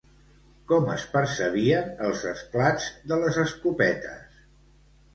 [0.71, 4.45] Com es percebien els esclats de les escopetes?